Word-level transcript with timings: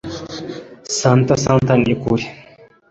Santa 0.97 1.33
Santa 1.43 1.73
ni 1.81 1.91
ukuri? 1.95 2.23